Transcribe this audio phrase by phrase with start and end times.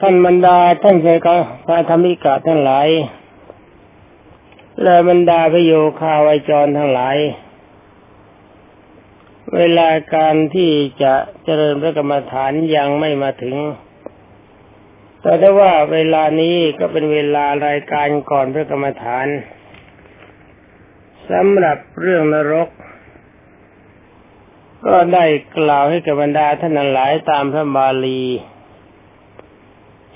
[0.00, 2.88] ท่านบรรดาท่านเคยก็พระธรรมิกาทั้งหลาย
[4.82, 7.16] และบรรดาพระโยคาวจรทั้งหลาย
[9.56, 10.72] เวลาการที่
[11.02, 11.14] จะ
[11.44, 13.56] เจริญพระกรรมฐานยังไม่มาถึง
[15.22, 19.26] แต่ถ้าว่าเวลานี้ก็เป็นเวลารายการก่อนพระกรรมฐาน
[21.30, 22.68] สำหรับเรื่องนรก
[24.86, 25.24] ก็ได้
[25.58, 28.22] กล่าวให้กับบรรดาท่านหลายตามพระบาลี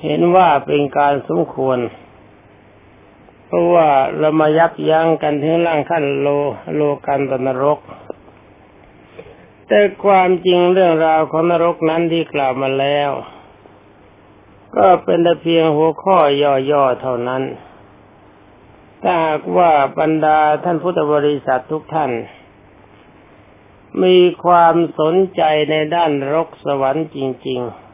[0.03, 1.79] เห็นว่าเป็นการสมควร
[3.47, 6.29] เพราะว่าเรามายับยั้งกันถึงร่างขั้นโล
[6.75, 7.79] โลกันตนรก
[9.69, 13.11] แต่ความจริงเรื่องราวของนรกนั้นที่กล่าวมาแล้ว
[14.77, 16.19] ก็เป็นแต่เพียงหัวข้อ
[16.71, 17.43] ย่อๆเท่านั้น
[19.03, 22.11] ถ้าหากว่าบรรดาท่านพุทธบริษัททุกท่าน
[24.03, 27.90] มีความสนใจในด้านรกสวรรค์จริง ๆ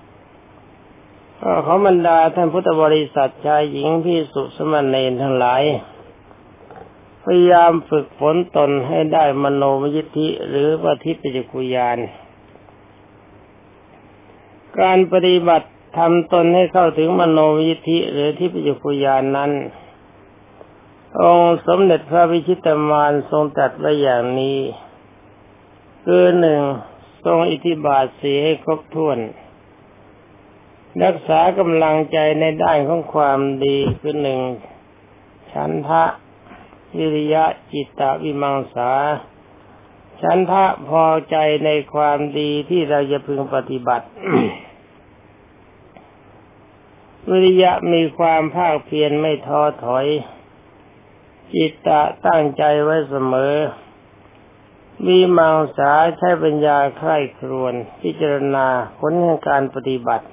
[1.43, 5.63] ก็ขอบรรดาท่านพุทธบริษัทชายหญิงพี่สุสมณเณรทั้งหลาย
[7.25, 11.99] พยายามฝึกฝนตนให้ได้มโนมยิทธิหรือปฏิปิจกุยาน
[14.81, 19.53] การปฏิบัติทำตนให้เข้าถึงมโนมยิทธิหรือที่ปิจกุยานนั้น
[21.21, 24.59] องค์สมเด็จพระวิชิตมารทรงตรัสไว้อย่างนี้
[26.05, 26.61] คือหนึ่ง
[27.25, 29.19] ทรงอิทธิบาทสีให้ครบถ้วน
[31.05, 34.41] รักษากำลังใจในด้านของความดีคือหนึ่ง
[35.53, 36.05] ฉันทะ
[36.97, 38.93] วิริยะจิตตวิมังสา
[40.23, 44.07] ฉันทะพอใจในความดีที่เราจะพึงปฏิบัติ
[47.31, 50.07] วิริยะมีความภาคเพียรไม่ท้อถอย
[51.55, 53.55] จิตตะตั้งใจไว้เสมอ
[55.07, 58.67] มีมังสาใช้ปัญญาใคร่ครวนพิจารณา
[58.99, 60.27] ผลแห่งการปฏิบัติ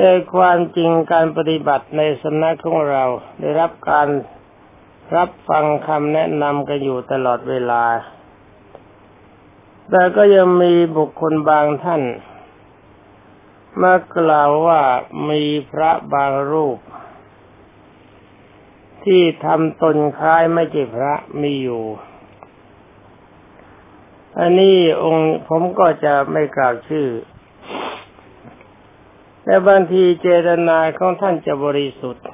[0.00, 3.04] แต่ความจริงการปฏิบัติในสำนักของเรา
[3.40, 4.08] ได้รับการ
[5.16, 7.84] รับฟังคำแนะนำกันอยู่ตลอดเวลา
[9.90, 12.02] แต่ก็ยังมีบุคคลบางท่าน
[13.82, 14.82] มากล่าวว่า
[15.30, 16.78] มีพระบางรูป
[19.04, 21.84] ที่ทำตนคล้ายไม่ใช่พระมีอยู่
[24.38, 27.06] อันนี้องค์ผมก็จะไม่กล่าวชื่อ
[29.48, 32.26] แต่บางทีเจตนาของท่านจะบริสุทธิ์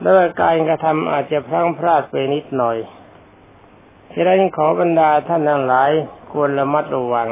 [0.00, 2.76] แล้วการกระทำอาจจะพลั้งพลาดไปนิดหน่อย
[4.14, 5.90] ฉะนั้นขอบรรดาท่านทั้งหลาย
[6.32, 7.28] ควรระมัดระวัง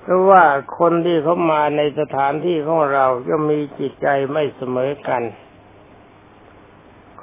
[0.00, 0.44] เพราะว่า
[0.78, 5.22] คนที่เขามาในสถานที่ของเราก็มีจิตใจไม่เสมอกัน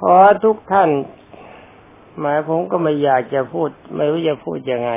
[0.00, 0.90] ขอทุกท่าน
[2.18, 4.92] หมายผมก็ไม่อยากจะพูด ไม่รู้จะพูดยังไง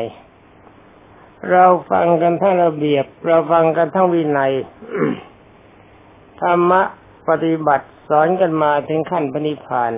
[1.50, 4.54] เราฟังกันทั้งระเบียบ เราฟังกันทั้งวินัย
[6.42, 6.82] ธรรมะ
[7.30, 9.92] ปฏิบัติสอนกันมาถึงขั้นปณิพาน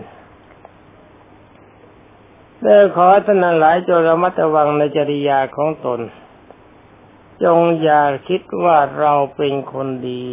[2.62, 6.00] เด้อขอท่านหลายจงระมัดระวังในจริยาของตน
[7.44, 10.24] จงอย่าคิดว่าเราเป็นคนดี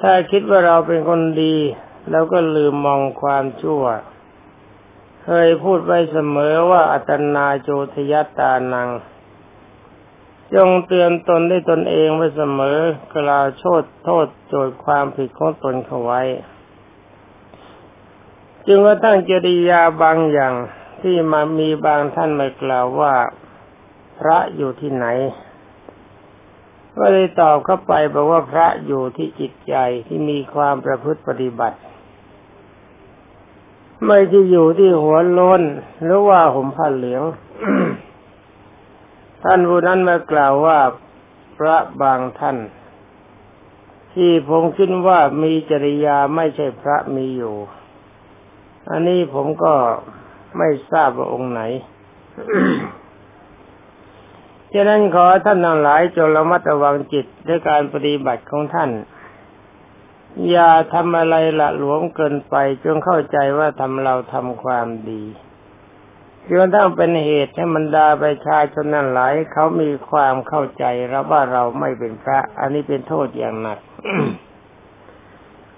[0.00, 1.54] ถ้าคิดว่าเราเป็นคนดี
[2.10, 3.84] แล้วก็ลืมมองความชั่ว
[5.24, 8.88] เคยพูดไว้เสมอว่าอัตนาโจทยตานัง
[10.54, 12.78] จงเตือนตนได้ตนเองไว้เสมอ
[13.14, 16.22] กล่าวโทษโทษโจทย์ความผิดของตนเขาไว้
[18.66, 20.54] จึงว่าตั้งจริยาบางอย่าง
[21.02, 23.14] ที่มามีบางท่านมากล่าวว่า
[24.18, 25.06] พระอยู่ที่ไหน
[26.98, 29.74] ก็เลยตอบเข้าไปบอกว่าพระอยู่ที่จิตใจ
[30.06, 31.78] ที่มีความประพฤติปฏิบัติ
[34.04, 35.62] ไม่ที่อยู่ที่หัวโลน
[36.02, 37.22] หรือว่าห่มผ้าเหลือง
[39.44, 40.78] ท่านผู้นั้นมากล่าวว่า
[41.58, 42.56] พระบางท่าน
[44.14, 47.56] ที่ผมคิดว่ามีจริยาไม่ใช่พระมีอยู่
[48.90, 49.74] อันนี้ผมก็
[50.56, 51.60] ไม่ทราบว่าองค์ไหน
[54.74, 58.90] ฉะนั้นขอท่านทั้งหลายจงระมัดระวังจิตด้วยการปฏิบัติของท่าน
[60.50, 62.54] อย่าทำอะไรละหลวมเกินไป
[62.84, 65.22] จงเข้าใจว่าทำเราทำความดี
[66.50, 73.78] จนทั้งเป็นเหตุให้มันดาประชาชนนั้นหลายเขามีความเข้าใจแล้วว่าเราไม่เป็นพระ อันนี้เป็นโทษอย่างหนัก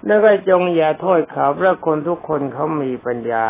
[0.06, 3.46] แล้วก็จงอย่าโทษเขาเพราะคนทุกคนเขามีปัญญา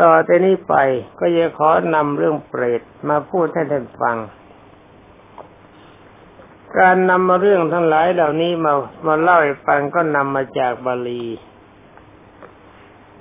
[0.00, 0.74] ต่อแต่นี้ไป
[1.18, 4.16] ก็จะขอนำเรื่องเปรตมาพูดให้ท่านฟัง
[6.78, 8.74] การนำมาเรื่องทั้งหลายเหล่านี้มา
[9.06, 11.24] มาเล่าให้ฟังก็นำมาจากบาลี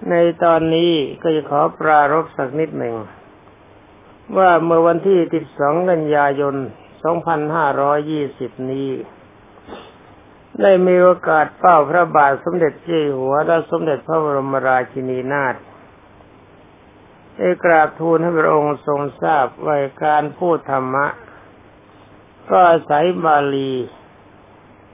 [0.10, 2.96] ในตอนนี้ก็จะขอปรารบสักนิดหนึ่ง
[4.38, 5.20] ว่าเมื่อวันที่
[5.54, 6.56] 12 กันยายน
[7.78, 8.90] 2520 นี้
[10.62, 15.56] ได้มีโอกาสเฝ้าพระบาทสมเด็จเจ้าหัวและสมเด็จพระบรมราชินีนาถ
[17.38, 21.08] ได้กราบทูลให้พระองค์ทรงทราบว่าการพูดธรรมะ
[22.50, 23.74] ก็อาศัยบาลี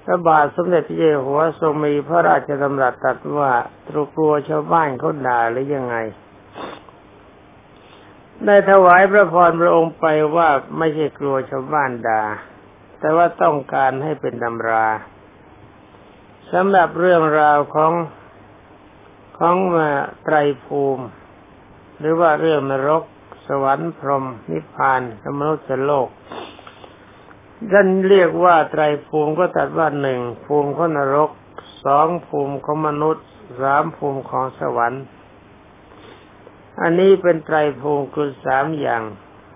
[0.04, 3.52] พระบาทสมเด็จพระเจ้าหัวทรงมีพระราชดำรัสตรัสว่า
[3.88, 5.96] ตรุกลัวชาวบ้านเขาด่าหรือยังไง
[8.46, 10.06] ได้ถวายพระพรพระองค์ไป
[10.36, 12.24] ว่าไม่ใช่กลัวชาวบ้านด่า
[13.00, 14.88] แต่ว่าต้องการให้เป็นตำรา
[16.52, 17.94] สำหรับเรื่องราวของ
[19.38, 19.90] ของมา
[20.24, 20.36] ไตร
[20.66, 21.06] ภูมิ
[22.00, 23.04] หรือว่าเรื่องนรก
[23.48, 25.02] สวรรค์พรหมนิพพาน
[25.40, 26.08] มนุษย์โลก
[27.72, 31.30] ท่านเรียกว่าไตรภูมิก็ตัดว่าหนึ่งภูมิของนรก
[31.86, 33.26] สองภูมิของมนุษย์
[33.62, 35.04] สามภูมิของสวรรค์
[36.82, 39.04] อันนี้เป็นไตรภูมิคือสามอย่าง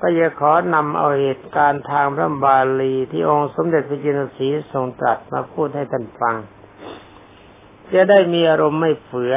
[0.02, 6.36] ก็จะขอนำเอาเหตุการณ์ทางพระบาลีที่องค์สมเด็จพระจินสีทรงตรัสมาพูดให้ท่านฟัง
[7.94, 9.36] จะได้มีอารมณ์ไม่เฟือ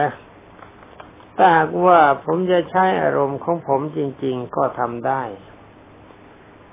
[1.36, 5.22] ถ้าหากว่าผมจะใช้อารมณ์ของผมจริง ๆ ก็ทำได้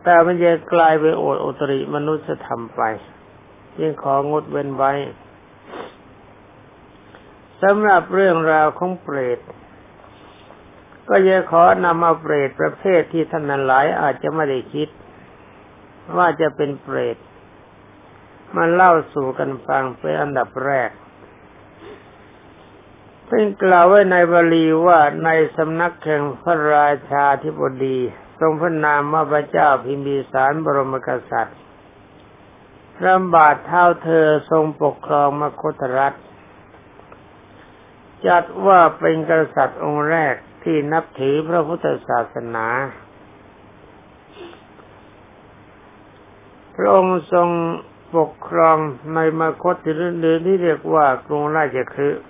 [0.10, 2.82] แต่มันจะกลายไปโอดอุตริมนุษยธรรมไป
[3.80, 4.94] ยิ่งของดเว้นไว้
[7.62, 9.40] สำหรับเรื่องราวของเปรต
[11.10, 14.90] ก็จะขอนำเอาเปรตประเภทที่ท่านหลายอาจจะไม่ได้คิด
[16.18, 17.18] ว่าจะเป็นเปรต
[18.56, 20.90] มาเล่าสู่กันฟังเป็นอันดับแรก
[23.26, 28.00] เพิ่งกล่าวไว้ในบาลีว่าในสำนักแห่งพระราชาธิบดี
[28.40, 31.60] ทรงพระนามว่าพระเจ้าพิมพิสารบรมกษัตริย์
[33.06, 36.18] รำบาดเท้าเธอทรงปกครองมคตรัฐ
[38.28, 42.68] จัดว่าเป็นกษัตริย์องค์แรกที่นับถือพระพุทธศาสนา
[46.76, 47.50] พระองค์ทรง
[48.18, 48.78] ปกครอง
[49.16, 49.76] ในมคต
[50.20, 52.24] หรือที่เรียกว่ากรุงราชคฤห์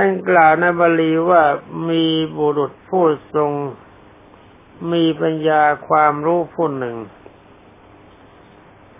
[0.00, 1.42] ท่านกล่าวในบาลีว่า
[1.88, 2.04] มี
[2.38, 3.04] บุรุษผู้
[3.34, 3.52] ทรง
[4.92, 6.96] มีปัญญาความรู้ผู้หนึ่ง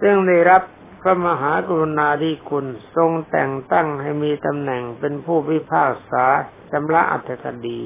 [0.00, 0.62] ซึ่งได้รับ
[1.00, 2.66] พระมหากรุณาธิคุณ
[2.96, 6.24] ทรงแต่งตั้งให้มีตำแหน่งเป็นผู้พิพากษา
[6.72, 7.80] จำละอัตถคดี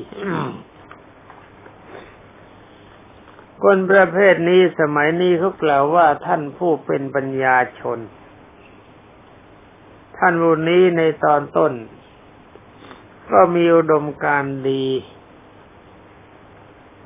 [3.63, 7.99] คนประเภทนี้สมัยนี้เขากล่าวว่าท่านผู้เป็นปัญญาชน
[10.19, 11.75] ท่านผู้นี้ในตอนต้น
[13.33, 14.87] ก็มีอุดมการดี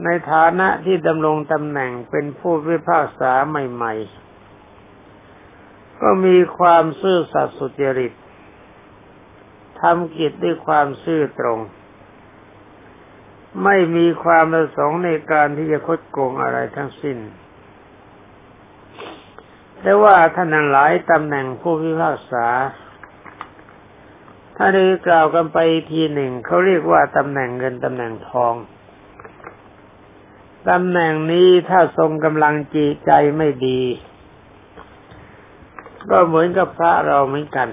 [0.04, 8.12] ในฐานะที่ดำรงตำแหน่งเป็นผู้พิพากษาใหม่ๆ ก็มีความซื่อสัตย์สุจริต
[9.80, 11.60] ทำกิจด้วยความซื่อตรง
[13.64, 17.18] ไม่มีความประสงค์ในการที่จะคดโกงอะไรทั้งสิ้น
[19.80, 22.46] แต่ว่าท่านหลายตำแหน่งผู้พิพากษา
[24.56, 25.58] ถ้าได้กล่าวกันไป
[25.92, 28.54] ทีหนึ่งเขาเรียกว่าตำแหน่งเงินตำแหน่งทอง
[30.70, 33.82] ตำแหน่งนี้ถ้าทรงกำลังจีใจไม่ดี
[36.10, 37.68] ก็เหมือนกับพระเราเหมือนกัน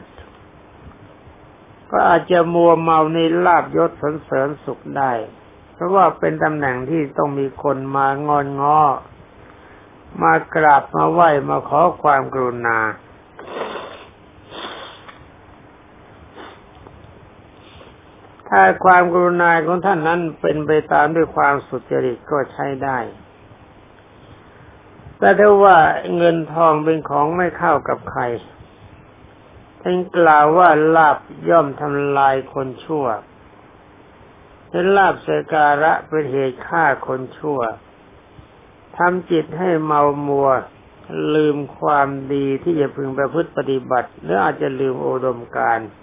[1.92, 5.12] ก็อาจจะมัวเมาในลาบยศสนเสริญสุขได้
[5.74, 8.82] เพราะว่าเป็นตำแหน่งที่ต้องมีคนมางอนง้อ
[10.22, 12.80] มากราบมาไหว้มาขอความกรุณา
[18.56, 22.98] ถ้าความกรุณาของท่านนั้นเป็นไปตามด้วยความสุจริตก็ใช้ได้
[25.20, 25.78] แต่ถ้าว่า
[26.18, 28.24] เงินทองเป็นของไม่เข้ากับใคร
[29.82, 31.18] ท่านกล่าวว่าลาบ
[31.50, 33.06] ย่อมทำลายคนชั่ว
[34.70, 37.60] เป็นลาบเสการะเป็นเหตุฆ่าคนชั่ว
[38.98, 40.50] ทำจิตให้เมามัว
[41.36, 45.80] ลืมความดีที่จะพึงประพฤติปฏิบัติ หรืออาจจะลืมโอดมการ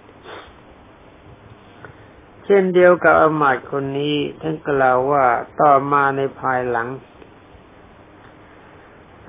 [2.51, 5.25] ช่นเดียวกับอมาตคนนี้ท่านกล่าวว่า
[5.61, 6.87] ต่อมาในภายหลัง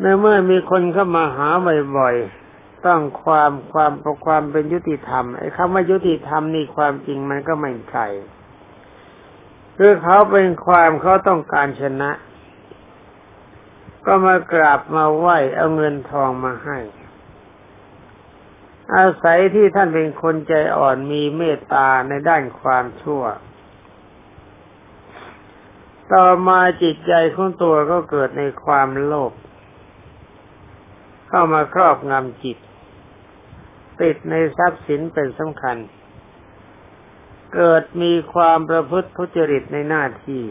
[0.01, 1.49] ในเมื่อมีคนเข้ามาหา
[1.97, 8.07] บ่อยๆต้องความความประความเป็นยุติธรรมไอ้คำว่ายุติธรรมนี่ความจริงมันก็ไม่ใช่
[9.79, 12.11] คือเขาเป็นความเขาต้องการชนะ
[14.07, 16.79] ก็มากราบมาไหว้เอาเงินทองมาให้
[18.97, 23.23] อาศัยที่ท่านเป็นคนใจอ่อนมีเมตตาในด้านความชั่ว
[26.13, 29.33] ต่อมาจิตใจของตัวก็เกิดในความโลภ
[31.29, 32.59] เข้ามาครอบงำจิต
[34.03, 35.77] ติดในทรัพย์สินเป็นสำคัญ
[37.55, 40.45] เกิดมีความประพฤติทุจริตในหน้าที่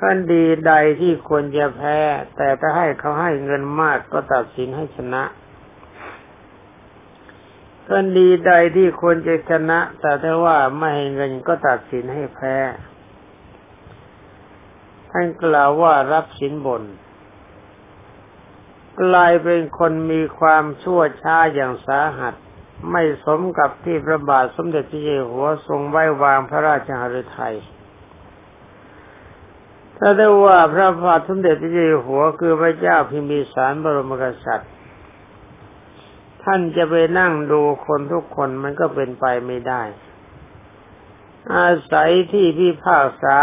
[0.00, 0.02] ค
[0.32, 1.98] ดีใดที่ควรจะแพ้
[2.36, 5.22] แต่ถ้าให้เขาให้เงินมากก็ตัดสินให้ชนะ
[7.88, 12.56] คดีใดที่ควรจะชนะ แต่ถ้าว่าไม่ให้เงินก็ตัดสินให้แพ้
[15.10, 16.82] ท่านกล่าวว่ารับสินบน
[19.00, 22.34] กลายเป็นคนมีความชั่วช้าอย่างสาหัส
[22.90, 27.56] ไม่สมกับที่พระบาทสมเด็จพระเจ้าอยู่หัวทรงไว้วางพระราชหฤทัย
[29.98, 34.70] ถ้าได้ว่าพระบาทสมเด็จพระเจ้าอยู่หัวคือพระเจ้าพิมพิสารบรมกษัตริย์
[36.46, 39.82] ท่านจะไปนั่งดูคนทุกคนมันก็เป็นไปไม่ได้
[41.54, 43.38] อาศัยที่พิพากษา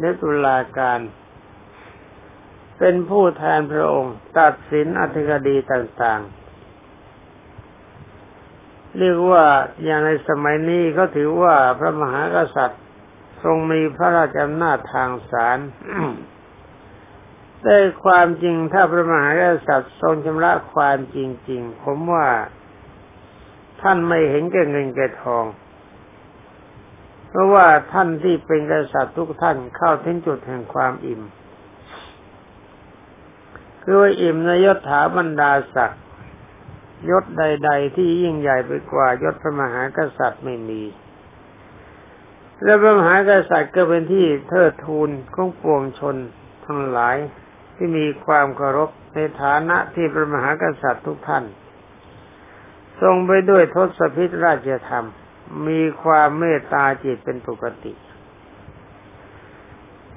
[0.00, 1.00] ในตุลาการ
[2.78, 6.44] เป็นผู้แทนพระองค์ ตัดสินอธิคดีต่างๆ
[8.98, 9.44] เรียกว่า
[9.84, 12.82] อย่างในสมัยนี้ก็ถือว่าพระมหากษัตริย์
[13.42, 15.58] ทรงมีพระราชอำนาจทางศาล
[17.64, 21.18] ได้ความจริงถ้าพระมหากษัตริย์ทรงชำระความจ
[21.50, 22.28] ริง ๆ ผมว่า
[23.82, 25.44] ท่านไม่เห็นแก่เงินแก่ทอง
[27.28, 31.22] เพราะว่าท่านที่เป็นกษัตริย์ทุกท่านเข้าถึงจุดแห่งความอิ่ม
[33.82, 36.02] คือว่าอิ่มในยศถาบรรดาศักดิ์
[37.10, 40.82] ยศใด ๆ ที่ยิ่งใหญ่ไปกว่ายศพระมหากษัตริย์ไม่มี
[42.62, 46.16] และพระมหากษัตริย์ก็เป็นที่เทิดทูนของปวงชน
[46.64, 47.16] ทั้งหลาย
[47.76, 51.44] ที่มีความเคารพในฐานะที่พระมหากษัตริย์ทุกท่าน
[53.00, 55.06] ทรงไปด้วยทศพิธราชธรรม
[55.68, 57.92] มีความเมตตาจิตเป็นปกติ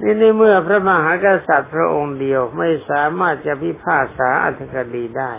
[0.02, 5.34] นี่ในเมื่อพระมหากษัตริย์พระองค์เดียวไม่สามารถจะพิพากษาอธิคดีได้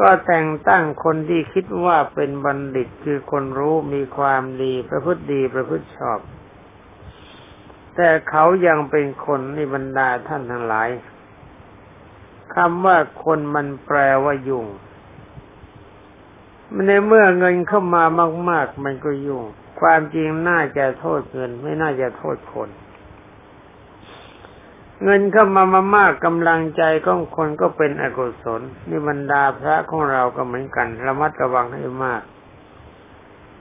[0.00, 6.18] ก็แต่งตั้งคนที่คิดว่าเป็นบัณฑิตคือคนรู้มีความดีประพฤติดีประพฤติชอบ
[7.96, 10.88] แต่เขายังเป็นคนในบรรดาท่านทั้งหลาย
[12.54, 14.66] คำว่าคนมันแปลว่ายุ่ง
[16.86, 18.04] ในเมื่อเงินเข้ามา
[18.50, 19.42] มาก ๆ มันก็ยุ่ง
[19.80, 22.68] ความจริงน่าจะโทษเงิน ไม่น่าจะโทษคน
[25.04, 32.22] เงินเข้ามามามากกำลังใจของคนก็เป็นอกุศลนี่บรรดาพระของเราก็เหมือนกัน ระมัดระวังให้มาก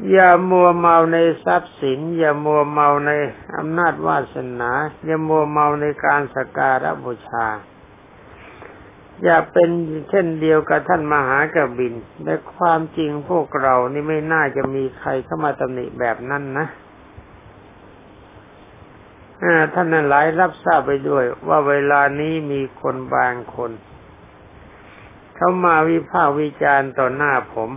[0.10, 3.12] อย่ามัวเมาในทรัพย์สิน อย่ามัวเมาใน
[3.56, 4.72] อำนาจวาสนา
[5.06, 7.48] อย่ามัวเมาในการสการะบูชา
[9.24, 9.70] อย่าเป็น
[10.10, 11.94] เช่นเดียวกับท่านมหากบิน
[12.24, 16.68] แต่ความจริงพวกเรานี่ไม่น่าจะมีใครเข้ามาตำหนิแบบนั้นนะ
[19.74, 23.72] ท่านนั้นหลายรับทราบไปด้วย ว่าเวลานี้มีคนบางคน
[25.36, 27.70] เขามาวิพากษ์วิจารณ์ต่อหน้าผม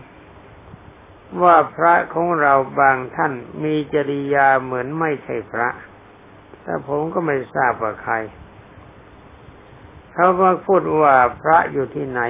[1.43, 3.33] ว่าพระของเราบางท่าน
[3.65, 5.69] มีจริยาเหมือนไม่ใช่พระ
[6.63, 8.15] แต่ผมก็ไม่ทราบว่าใคร
[10.13, 12.21] เขามาพูดว่าพระอยู่ที่ไหน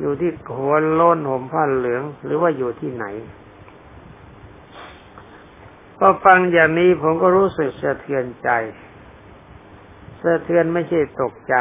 [0.00, 3.06] อยู่ที่หัวโล้นห่มผ้าเหลือง หรือว่าอยู่ที่ไหน
[5.98, 8.50] พอฟังอย่างนี้ผมก็รู้สึกสะเทือนใจ
[10.22, 11.54] สะเทือนไม่ใช่ตกใจ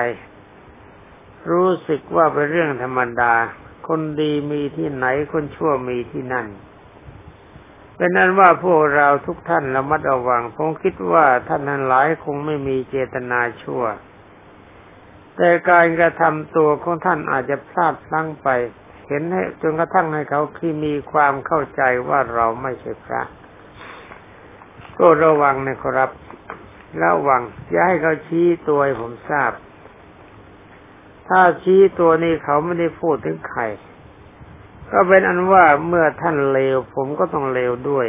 [1.52, 3.34] รู้สึกว่าเป็นเรื่องธรรมดา
[3.88, 6.48] คนดีมีที่ไหนคนชั่วมีที่นั่น
[7.98, 13.84] เป็นนั้นว่าพวกเราทุกท่านระมัดระวัง ผมคิดว่าท่านทั้งหลายคงไม่มีเจตนาชั่ว
[15.38, 18.48] แต่การกระทำตัวของท่านอาจจะพลาดพลั้งไป
[19.08, 23.22] เห็นให้จนกระทั่งให้เขาคือมีความเข้าใจว่าเราไม่ใช่พระ
[24.98, 26.10] ก็ระวังนะครับ
[27.04, 29.52] ระวังอย่าให้เขาชี้ตัวให้ผมทราบ
[31.28, 33.62] ถ้าชี้ตัวนี้เขาไม่ได้พูดถึงใคร
[34.94, 38.08] ก็เป็นอันว่าเมื่อท่านเลว ผมก็ต้องเลวด้วย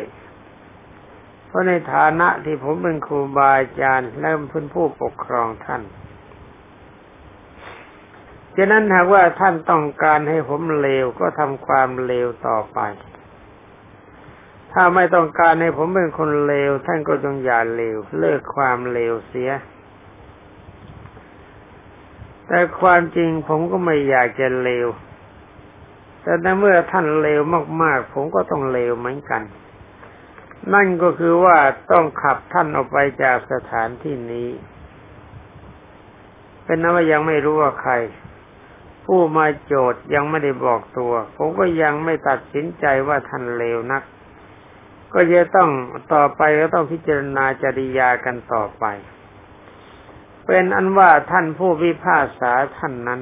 [1.47, 5.83] เพราะในฐานะที่ผมเป็นครูบาอาจารย์และเป็นผู้ปกครองท่าน
[8.57, 12.79] ฉะนั้นหากว่าท่านต้องการให้ผมเลวก็ทำความเลวต่อไป
[14.73, 19.51] ถ้าไม่ต้องการให้ผมเป็นคนเลว ท่านก็จงอย่าเลวเลิกความเลวเสีย
[22.47, 24.87] แต่ความจริงผมก็ไม่อยากจะเลว
[26.25, 27.41] แต่ในเมื่อท่านเลว
[27.83, 29.43] มาก ๆ ผมก็ต้องเลวเหมือนกัน
[30.75, 31.57] นั่นก็คือว่า
[31.93, 34.49] ต้องขับท่านออกไปจากสถานที่นี้
[36.65, 37.93] เป็นนั้นว่ายังไม่รู้ว่าใคร
[39.05, 44.03] ผู้มาโจทย์ยังไม่ได้บอกตัว ผมก็ยังไม่ตัดสินใจว่าท่านเลวนัก
[45.15, 45.71] ก็จะต้อง
[46.13, 48.85] ต่อไปก็ต้องพิจารณาจริยากันต่อไป
[50.47, 53.21] เป็นอันว่าท่านผู้พิพากษาท่านนั้น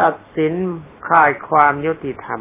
[0.00, 0.52] ตัดสิน
[1.08, 2.40] ขาดความยุติธรรม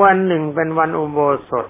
[0.00, 1.18] วันหนึ่งเป็นวันอุโบ
[1.50, 1.66] สถ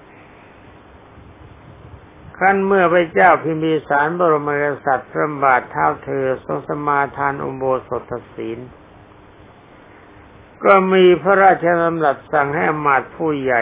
[2.39, 8.59] ขั้นเมื่อพระเจ้าพิมพิสารบรมกษัตริย์พระบาทเท้าเธอทรงสมาทานอุโบสถศีล
[10.63, 13.61] ก็มีพระราชดำรัสสั่งให้อมาตผู้ใหญ่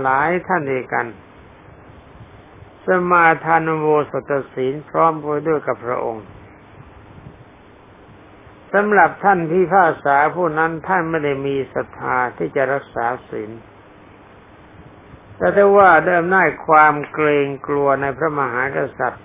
[0.00, 1.06] หลายท่านเดียกัน
[2.86, 6.26] สมาทานอุโบสถศีลพร้อมกันด้วยกับพระองค์
[8.72, 13.50] สำหรับท่านพิพาษาผู้นั้นท่านไม่ได้มีศรัทธาที่จะรักษาศีล
[15.36, 19.24] แต่ถ้าว่าเดิมน้ความเกรงกลัวในพระมหากษัตริย์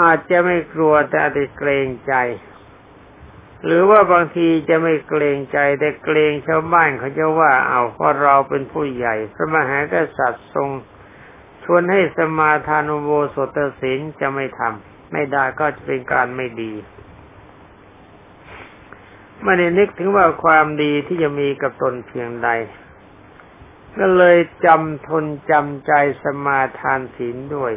[0.00, 2.14] อาจจะไม่กลัวแต่อาจจะเกรงใจ
[3.64, 10.68] หรือว่าบางทีจะไม่เกรงใจแต่เกรงชาวบ้านเขาจะว่าเอาเพราะเราเป็นผู้ใหญ่ พระมหากษัตริย์ทรง
[11.64, 16.72] ชวนให้สมาทานุโบสถศีลจะไม่ทำไม่ได้ก็จะเป็นการไม่ดี
[19.44, 22.48] ไม่ได้นึกถึงว่าความดีที่จะมีกับตนเพียงใด
[23.98, 27.72] ก็เลยจำทนจำใจสมาทานศีลด้วย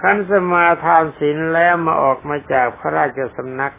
[0.00, 3.74] ขั้นสมาทานศีลแล้วมาออกมาจากพระราชสำนัก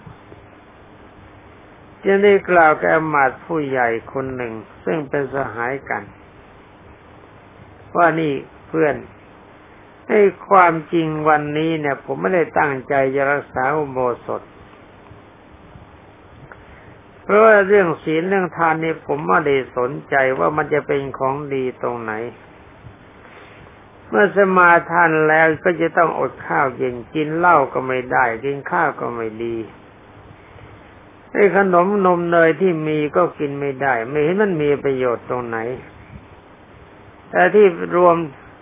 [2.03, 4.53] จึงได้กล่าวแก่มาดผู้ใหญ่คนหนึ่ง
[4.85, 6.03] ซึ่งเป็นสหายกัน
[7.95, 8.33] ว่านี่
[8.67, 8.95] เพื่อน
[10.07, 10.19] ให้
[10.49, 14.41] ความจริงวันนี้เนี่ย ผมไม่ได้ตั้งใจจะรักษาอุโบสถ
[17.23, 22.13] เพราะว่าเรื่องศีลเรื่องทานนี่ผมไม่ได้สนใจว่ามันจะเป็นของดีตรงไหน
[24.09, 29.57] เมื่อสมาทานแล้วก็จะต้องอดข้าวเย็นกินเหล้าก็ไม่ได้ กินข้าวก็ไม่ดี
[31.33, 35.57] ไอ้ขนมนมเนยที่มีก็กินไม่ได้ ไม่เห็นมันมีประโยชน์ตรงไหน
[37.29, 37.65] แต่ที่
[37.95, 38.15] รวม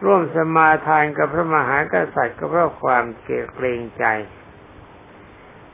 [0.06, 4.06] ร่วมสมาทานกับพระมหากษัตริย์ก็เพราะความเกรงใจ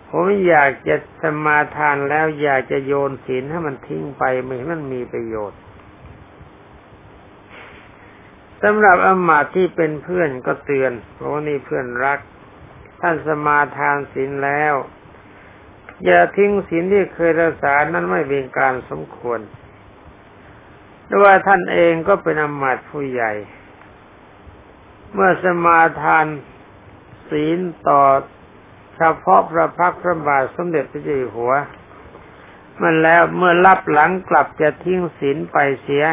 [0.09, 5.59] ผมอยากจะสมาทานแล้วอยากจะโยนศีลให้มันทิ้งไปไม่ให้มันมีประโยชน์
[8.63, 12.19] สำหรับอมาตที่เป็นเพื่อนก็เตือนเพราะนี่เพื่อนรัก
[13.01, 14.75] ท่านสมาทานศีลแล้ว
[16.05, 19.39] อย่าทิ้งศีลที่เคยรักษานั้นไม่เป็นการสมควร
[21.09, 23.31] ด้วยว่าท่านเองก็เป็นอมาตผู้ใหญ่
[25.13, 26.25] เมื่อสมาทาน
[27.29, 28.01] ศีลต่อ
[28.97, 31.53] เฉพาะพระพักพระบาทสมเด็จพระเจ้าอยู่หัว
[32.81, 36.03] มันแล้วเมื่อรับหลังกลับจะทิ้งศีลไปเสีย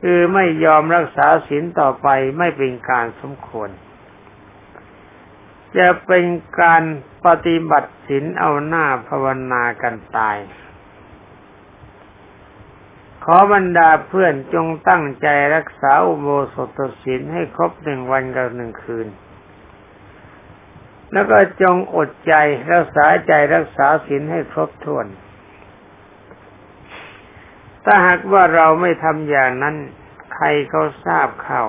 [0.00, 3.70] คือไม่ยอมรักษาศีลต่อไปไม่เป็นการสมควร
[5.78, 6.24] จะเป็น
[6.60, 6.82] การ
[7.26, 10.36] ปฏิบัติศีลเอาหน้าภาวนากันตาย
[13.24, 19.06] ขอบรรดาเพื่อนจงตั้งใจรักษาอุโบสถศีลให้ครบหนึ่งวันกับหนึ่งคืน
[21.14, 22.34] แล้วก็จงอดใจ
[22.72, 25.06] รักษาใจรักษาศีลให้ครบถ้วน
[27.84, 29.76] ถ้าหากว่าเราไม่ทำอย่างนั้น
[30.34, 31.68] ใครเขาทราบข่าว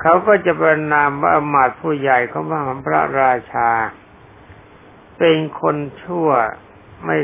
[0.00, 2.44] เขาก็จะประนามว่าอมาตผู้ใหญ่เของ
[2.86, 3.70] พระราชา
[5.18, 6.28] เป็นคนชั่ว
[7.04, 7.16] ไม่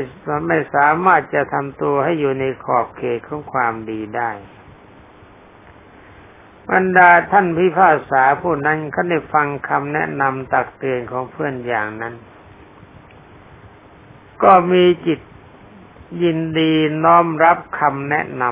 [0.47, 4.31] ไม่สามารถจะทำตัวให้อยู่ในขอบเขตของความดีได้
[6.71, 12.13] บรรดาท่านพิพากษาผู้นั้นเขาได้ฟังคำแนะนำตักเตือนของเพื่อนอย่างนั้น
[14.43, 15.19] ก็มีจิต
[16.23, 16.71] ยินดี
[17.05, 18.43] น้อมรับคำแนะน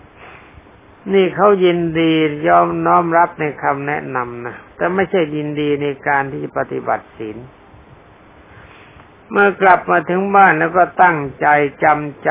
[0.00, 2.12] ำนี่เขายินดี
[2.48, 7.36] ยอมน้อมรับในคำแนะนำนะแต่ไม่ใช่ยินดีในการที่ปฏิบัติศีล
[9.30, 11.46] เมื่อกลับมาถึงบ้านแล้วก็ตั้งใจ
[11.84, 12.30] จำใจ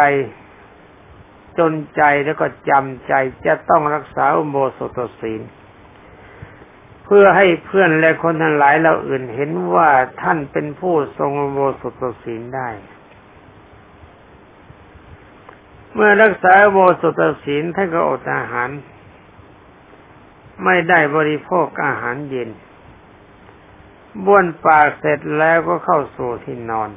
[1.60, 3.14] จนใจแล้วก็จำใจ
[3.46, 5.42] จะต้องรักษาอุโบสถศีล
[7.06, 9.90] เพื่อให้เพื่อนและคนทั้งหลายเราอื่นเห็นว่า
[10.22, 12.70] ท่านเป็นผู้ทรงอุโบสถศีลได้
[15.94, 18.70] เมื่อรักษาอุโบสถศีลท่านก็อดอาหาร
[20.66, 22.50] ไม่ได้บริโภคอาหารเย็น
[24.26, 26.90] บ้วนปากเสร็จแล้วก็เข้าสู่ที่นอน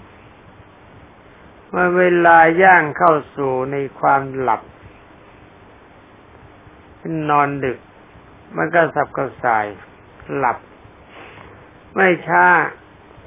[1.75, 4.63] เมื่อเวลาย่างเข้าสู่ในความหลับ
[7.29, 7.79] นอนดึก
[8.57, 9.67] มันก็สับกระส่าย
[10.37, 10.59] หลับ
[11.95, 12.45] ไม่ช้า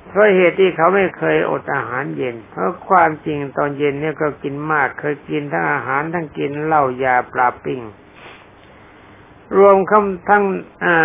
[0.08, 7.82] เพราะเหตุที่เขาไม่เคยอดอาหารเย็น เพราะความจริงตอนเย็นเนี่ยก็กินมากเคยกินทั้งอาหารทั้งกินเหล้ายาปลาปิ้ง
[9.58, 10.44] รวมคำทั้ง
[10.84, 10.96] อ่า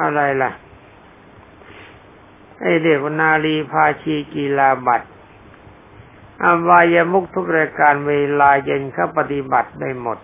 [0.00, 0.50] อะไรล่ะ
[2.60, 5.08] ไอเด็กนาลีพาชีกีฬาบัตร
[6.44, 10.18] อวายมุกทุกรายการเวลาเย็นเขาปฏิบัติได้หมด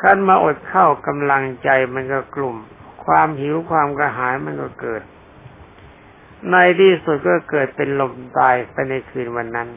[0.00, 2.56] ขั้นมาอดเข้ากำลังใจมันก็กลุ่ม
[3.04, 5.02] ความหิวความกระหายมันก็เกิด
[6.50, 9.68] ในที่สุดก็เกิดเป็นลมตายไปในคืนวันนั้น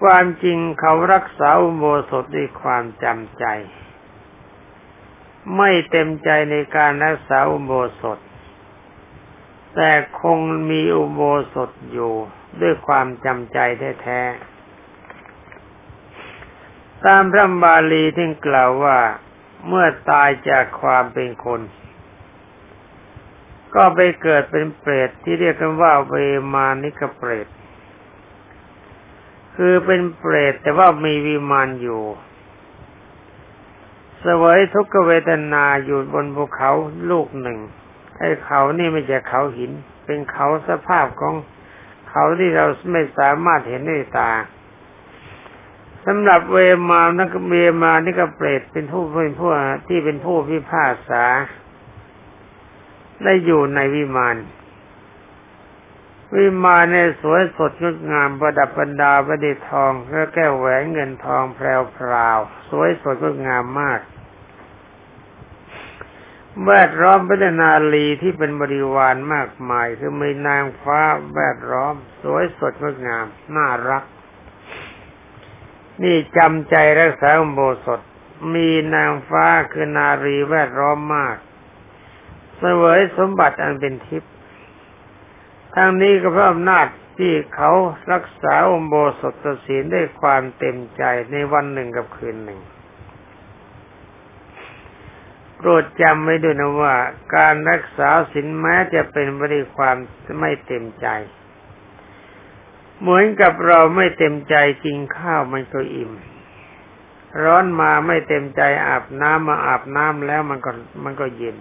[0.00, 3.44] คความจริงเขารักษาอุโบสถด้วยความจำใจ
[5.56, 8.18] ไม่เต็มใจในการรักษาอุโบสถ
[9.74, 10.38] แต่คง
[10.70, 11.20] มีอุโบ
[11.54, 12.14] สถอยู่
[12.60, 13.58] ด้วยความจำใจ
[14.02, 14.50] แท้ๆ
[17.04, 18.98] ตามพระบาลีที่กล่าวว่า
[19.68, 21.60] เมื่อตายจากความเป็นคน
[23.74, 26.14] ก็ไปเกิดเป็นเปรตที่เรียกกันว่าเว
[26.54, 27.46] มานิกเปรต
[29.56, 32.02] คือเป็นเปรตแต่ว่ามีวิมานอยู่
[34.24, 36.70] สวยทุกเวทนาอยู่บนภูเขา
[37.10, 37.58] ลูกหนึ่ง
[38.20, 39.70] ไอ้เขานี่ไม่ใช่เขาหิน
[40.06, 41.34] เป็นเขาสภาพของ
[42.10, 44.32] เขาที่เราไม่สามารถเห็นด้วยตา
[46.06, 46.58] สำหรับเว
[46.90, 49.50] มานักเวมานี่ก็เปรตเป็นผู้เป็นผู้
[49.88, 51.24] ที่เป็นผู้พิพากษา
[53.24, 54.36] ได้อยู่ในวิมาน
[56.36, 64.00] วิมานในสวยสดงดงามประดับประดาประดิษฐ์ทองและแก้วแหวนเงินทองแพรวพราวสวยสดงดงามมาก
[66.66, 71.00] แวดล้อมไปด้วยนาลีที่เป็นบริวารมากมาย คือมีนางฟ้า
[71.34, 74.04] แวดล้อม สวยสดงดงาม น่ารัก
[76.02, 78.00] นี่จำใจรักษาโบสถ
[78.54, 81.36] มีนางฟ้าคือนารีแวดล้อมมาก
[82.58, 84.32] เสวยสมบัติอันเป็นทิพย์
[85.74, 86.86] ทั้งนี้ก็เพราะอำนาจ
[87.18, 87.70] ที่เขา
[88.12, 89.34] รักษาอมโบสถ
[89.64, 92.60] ศีลด้วยความเต็มใจในวันหนึ่งกับคืนหนึ่ง
[95.62, 96.94] โปรดจำไว้ด้วยนะว่า
[97.36, 99.96] การรักษาศีลแม้จะเป็นไปด้วยความ
[100.40, 101.06] ไม่เต็มใจ
[103.00, 106.12] เหมือนกับเราไม่เต็มใจกินข้าวมันก็อิ่ม
[107.42, 110.70] ร้อนมาไม่เต็มใจอาบน้ำมาอาบน้ำแล้วมันก็
[111.04, 111.56] มันก็เย็น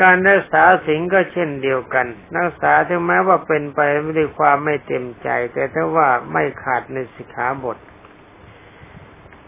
[0.00, 7.78] การรักษาสิ่งก็เช่นเดียวกัน รักษาถึงแม้ว่าเป็นไปไม่ด้วยความไม่เต็มใจ แต่ถ้าว่าไม่ขาดในสิกขาบท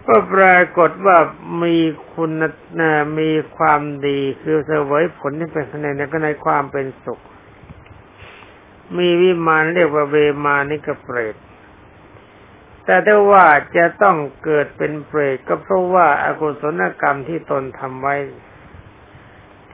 [0.07, 1.19] ก็ปรากฏว่า
[1.63, 1.77] มี
[2.13, 2.31] คุณ
[3.21, 7.21] มีความดีคือเสวยผลที่เป็นคะแนนก็ในความเป็นสุข
[8.99, 11.37] มีวิมานเรียกว่าเวมานิกเปรต
[12.85, 18.15] แต่ถ้าว่าจะต้องเกิดเป็นเปรตก็เพราะว่าอากุศลกรรมที่ตนทำไว้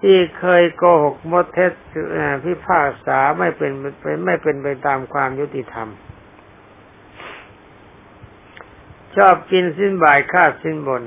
[0.01, 1.73] ที่เคยโกหกมดเท็จ
[2.45, 3.73] พิพากษาไม่เป็น
[4.27, 5.89] ไม่เป็นไปตามความยุติธรรม
[9.17, 11.03] ชอบกินสิ้นบ่ายฆ่าสิ้นบน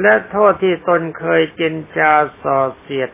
[0.00, 3.10] และโทษที่ตนเคยเจนจาส่อเสียด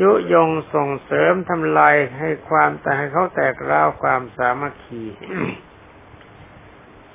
[0.00, 5.04] ยุยงส่งเสริมทำลายให้ความแต่ให้เขาแตกร้าวความสามัคคี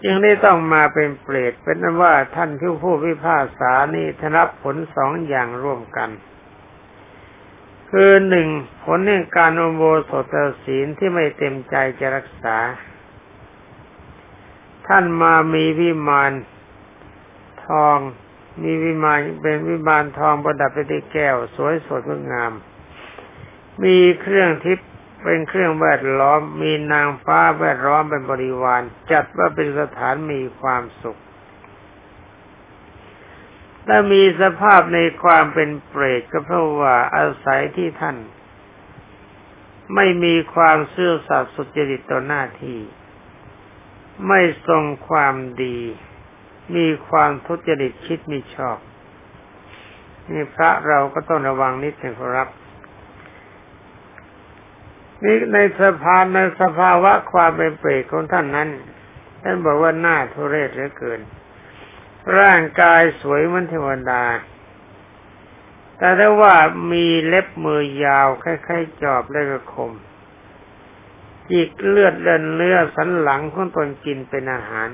[0.03, 6.09] จึงได้ต้องมาเป็นเปรตเป็นนั้นว่าท่านที่ผู้พิพากษานี่ทรับผลสองอย่างร่วมกัน
[7.91, 8.47] คือหนึ่ง
[8.83, 12.57] ผลในการอโบสถศีลที่ไม่เต็มใจจะรักษา
[14.87, 16.31] ท่านมามีวิมาน
[17.65, 17.97] ทอง
[18.63, 22.51] มีวิมานเป็นวิมานทองประดับไปด้วยแก้ว สวยสดงดงาม
[23.83, 24.89] มีเครื่องทิพย์
[25.23, 31.19] เป็นเครื่องแวดล้อม มีนางฟ้าแวดล้อมเป็นบริวาร จัดว่าเป็นสถานมีความสุข
[33.87, 38.17] ถ้ามีสภาพในความเป็นเปรตก็เพราะว่าอาศัยที่ท่าน
[39.95, 42.79] ไม่มีความเสื่อสัตย์สุจริตต่อหน้าที่
[44.28, 45.78] ไม่ทรงความดี
[46.76, 48.78] มีความทุจริตคิดมิชอบ
[50.32, 52.49] นี่พระเราก็ต้องระวังนิดหนึ่งครับ
[55.23, 58.69] นี่ในสภาในสภาวะความเป็นเปรตของท่านนั้น
[59.41, 61.19] ท่านบอกว่าหน้าทุเรศเหลือเกิน
[62.39, 64.23] ร่างกายสวยเหมือนเทวดา
[65.97, 66.56] แต่ถ้าว่า
[66.91, 69.91] มีเล็บมือยาวคล้ายๆจอบและกระคม
[71.51, 74.89] จิกเลือดเลือนเนื้อสันหลังของตนกินเป็นอาหาร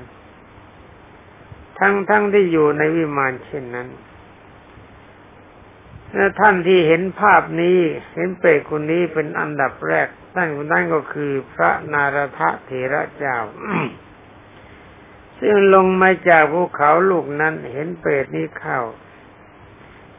[1.78, 3.88] ทั้งๆทที่อยู่ในวิมานเช่นนั้น
[6.40, 7.78] ท่านที่เห็นภาพนี้
[8.14, 13.38] เห็นเปรตคนนี้เป็นอันดับแรกท่านคนนั้นก็คือพระนารทะเถระเจ้า
[15.40, 18.80] ซึ่งลงมาจากภูเขาลูกนั้นเห็นเปรตนี้เข้า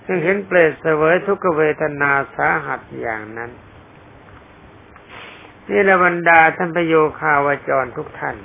[0.06, 3.52] ซึ่งเห็นเปรตเสวยทุกเวทนาสาหัสอย่างนั้น
[5.70, 8.36] นี่ละบรรดาท่านประโยคาวจรทุกท่าน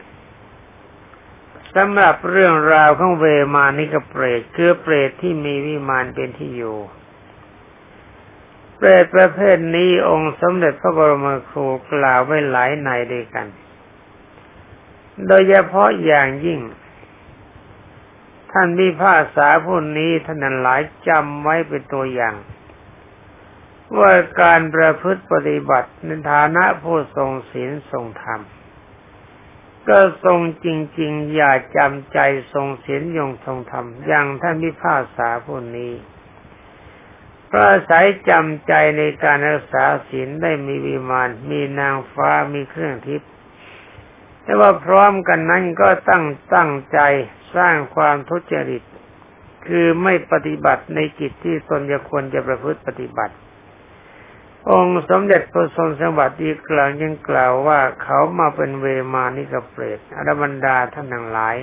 [1.74, 3.24] สำหรับเรื่องราวของเว
[3.54, 6.78] มานิกเปรตคือเปรตที่มีวิมานเป็นที่อยู่
[8.76, 13.46] เปรตประเภทนี้องค์สมเด็จพระบรมครูกล่าวไว้หลายในด้วยกัน
[15.26, 16.60] โดยเฉพาะอย่างยิ่ง
[18.52, 22.34] ท่านมีภาษาผู้นี้ท่านหลายจำไว้เป็นตัวอย่าง
[23.98, 28.40] ว่าการประพฤติปฏิบัติในฐานะผู้ทรงศีลทรงธรรม
[29.88, 30.66] ก็ทรงจ
[31.00, 32.18] ริง ๆ อย่าจำใจ
[32.52, 35.92] ทรงเสียนยงทรงธรรมอย่างท่านพิพากษาผู้นี้
[37.50, 43.30] พระอายจำใจในการรักษาศีลได้มีวิมาน มีนางฟ้ามีเครื่องทิพย์
[44.42, 46.98] แต่ว่าพร้อมกันนั้นก็ตั้งตั้งใจ
[47.56, 48.82] สร้างความทุจริต
[49.66, 53.34] คือไม่ปฏิบัติในกิจที่ตนจะควรจะประพฤติปฏิบัติ
[54.70, 61.56] องค์สมเด็จพระทรงสวัสดีกลางยังกล่าวว่าเขามาเป็นเวมานิกเปรตอรบรรดาท่านทั้งหลาย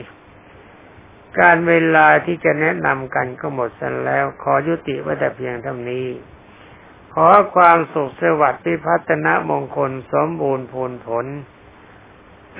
[1.39, 6.07] การเวลาที่จะแนะนำกันก็หมดสิ้นแล้ว ขอยุติไว้แต่เพียงเท่านี้
[7.13, 11.25] ขอความสุขสวัสดิ์พิพัฒนมงคลสมบูรณ์ผลผล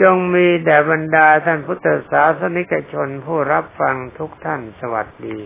[0.02, 5.40] จงมีแด่บรรดาท่านพุทธศาสนิกชนผู้รับฟังทุกท่านสวัสดี